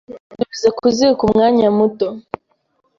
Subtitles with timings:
[0.41, 2.07] Usubiza ku ziko umwanya muto